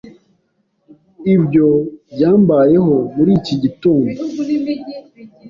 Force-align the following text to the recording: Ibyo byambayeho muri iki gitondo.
Ibyo 1.35 1.67
byambayeho 2.11 2.93
muri 3.15 3.31
iki 3.39 3.55
gitondo. 3.63 4.09